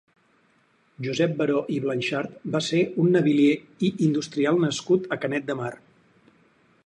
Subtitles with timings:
[1.07, 3.53] Josep Baró i Blanxart va ser un navilier
[3.89, 5.73] i industrial nascut a Canet de Mar.